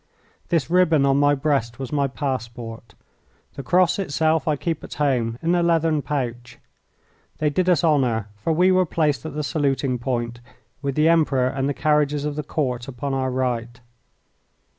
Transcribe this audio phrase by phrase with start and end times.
[0.49, 2.95] This ribbon on my breast was my passport.
[3.53, 6.57] The cross itself I keep at home in a leathern pouch.
[7.37, 10.39] They did us honour, for we were placed at the saluting point,
[10.81, 13.79] with the Emperor and the carriages of the Court upon our right.